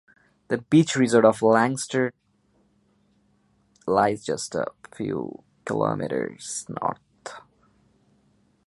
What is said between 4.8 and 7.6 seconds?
few kilometres north.